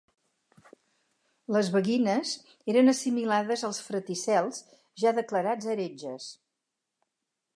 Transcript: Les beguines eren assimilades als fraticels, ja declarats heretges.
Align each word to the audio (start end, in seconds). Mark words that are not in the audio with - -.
Les 1.55 1.67
beguines 1.75 2.31
eren 2.73 2.93
assimilades 2.95 3.65
als 3.69 3.83
fraticels, 3.89 4.63
ja 5.05 5.13
declarats 5.21 5.71
heretges. 5.75 6.33